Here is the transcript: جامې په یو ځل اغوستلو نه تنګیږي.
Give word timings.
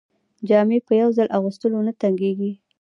جامې 0.47 0.79
په 0.87 0.93
یو 1.01 1.09
ځل 1.17 1.27
اغوستلو 1.37 1.79
نه 1.87 1.93
تنګیږي. 2.01 2.51